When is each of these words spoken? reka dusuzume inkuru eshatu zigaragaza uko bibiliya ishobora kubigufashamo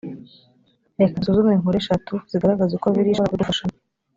reka 0.99 1.15
dusuzume 1.19 1.51
inkuru 1.53 1.75
eshatu 1.81 2.13
zigaragaza 2.31 2.71
uko 2.73 2.85
bibiliya 2.87 3.13
ishobora 3.13 3.29
kubigufashamo 3.33 3.75